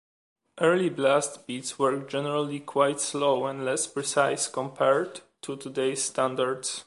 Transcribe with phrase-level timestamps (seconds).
[0.59, 6.79] Early blast beats were generally quite slow and less precise compared to today's standards.